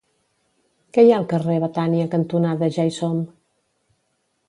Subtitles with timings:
[0.97, 3.25] Què hi ha al carrer Betània cantonada Ja-hi-som?